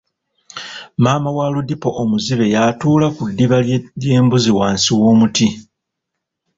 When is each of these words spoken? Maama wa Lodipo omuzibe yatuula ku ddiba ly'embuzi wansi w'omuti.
Maama 1.03 1.29
wa 1.37 1.45
Lodipo 1.53 1.89
omuzibe 2.01 2.45
yatuula 2.55 3.07
ku 3.15 3.23
ddiba 3.29 3.57
ly'embuzi 4.03 4.51
wansi 4.59 4.89
w'omuti. 4.99 5.47